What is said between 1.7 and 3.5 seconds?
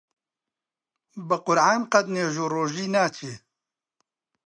قەت نوێژ و ڕۆژووی ناچێ!